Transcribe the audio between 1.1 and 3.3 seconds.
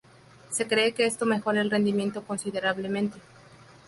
mejora el rendimiento considerablemente.